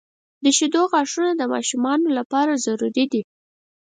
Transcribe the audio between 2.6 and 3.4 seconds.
ضروري دي.